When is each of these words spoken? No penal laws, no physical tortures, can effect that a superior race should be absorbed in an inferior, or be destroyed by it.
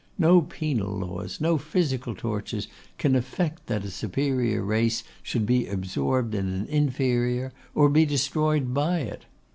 No 0.17 0.41
penal 0.41 0.97
laws, 0.97 1.39
no 1.39 1.59
physical 1.59 2.15
tortures, 2.15 2.67
can 2.97 3.15
effect 3.15 3.67
that 3.67 3.85
a 3.85 3.91
superior 3.91 4.63
race 4.63 5.03
should 5.21 5.45
be 5.45 5.67
absorbed 5.67 6.33
in 6.33 6.47
an 6.49 6.65
inferior, 6.65 7.53
or 7.75 7.87
be 7.87 8.07
destroyed 8.07 8.73
by 8.73 9.01
it. 9.01 9.25